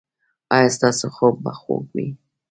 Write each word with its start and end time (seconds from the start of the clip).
ایا 0.55 0.69
ستاسو 0.77 1.05
خوب 1.15 1.35
به 1.43 1.51
خوږ 1.59 1.85
وي؟ 1.95 2.07